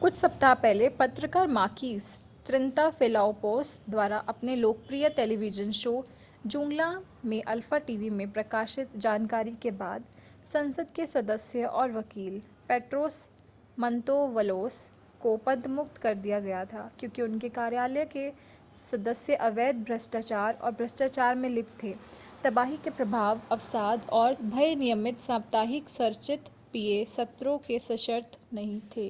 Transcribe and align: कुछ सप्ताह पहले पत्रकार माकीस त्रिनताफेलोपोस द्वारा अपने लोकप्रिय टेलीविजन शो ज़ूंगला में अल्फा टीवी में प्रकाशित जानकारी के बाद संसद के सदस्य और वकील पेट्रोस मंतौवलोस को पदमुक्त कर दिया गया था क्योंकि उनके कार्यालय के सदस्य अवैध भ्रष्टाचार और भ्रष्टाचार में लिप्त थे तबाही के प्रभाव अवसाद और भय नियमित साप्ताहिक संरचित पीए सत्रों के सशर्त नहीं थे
कुछ 0.00 0.16
सप्ताह 0.16 0.54
पहले 0.54 0.88
पत्रकार 0.88 1.46
माकीस 1.48 2.06
त्रिनताफेलोपोस 2.46 3.68
द्वारा 3.90 4.16
अपने 4.28 4.56
लोकप्रिय 4.56 5.08
टेलीविजन 5.08 5.70
शो 5.72 5.92
ज़ूंगला 6.46 6.88
में 7.24 7.42
अल्फा 7.42 7.78
टीवी 7.78 8.10
में 8.10 8.30
प्रकाशित 8.32 8.96
जानकारी 8.96 9.52
के 9.62 9.70
बाद 9.70 10.04
संसद 10.46 10.90
के 10.90 11.06
सदस्य 11.06 11.64
और 11.64 11.92
वकील 11.92 12.38
पेट्रोस 12.68 13.20
मंतौवलोस 13.78 14.80
को 15.20 15.36
पदमुक्त 15.36 15.96
कर 15.96 16.14
दिया 16.16 16.40
गया 16.40 16.64
था 16.64 16.90
क्योंकि 17.00 17.22
उनके 17.22 17.48
कार्यालय 17.48 18.04
के 18.06 18.30
सदस्य 18.72 19.34
अवैध 19.42 19.84
भ्रष्टाचार 19.84 20.58
और 20.62 20.72
भ्रष्टाचार 20.72 21.34
में 21.34 21.48
लिप्त 21.48 21.82
थे 21.82 21.94
तबाही 22.44 22.76
के 22.76 22.90
प्रभाव 22.90 23.40
अवसाद 23.52 24.06
और 24.12 24.36
भय 24.42 24.74
नियमित 24.74 25.20
साप्ताहिक 25.20 25.88
संरचित 25.88 26.50
पीए 26.72 27.04
सत्रों 27.04 27.56
के 27.58 27.78
सशर्त 27.78 28.38
नहीं 28.54 28.80
थे 28.96 29.08